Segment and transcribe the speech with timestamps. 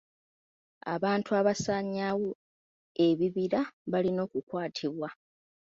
[0.93, 2.29] Abantu abasaanyaawo
[3.07, 3.61] ebibira
[3.91, 5.09] balina okukwatibwa.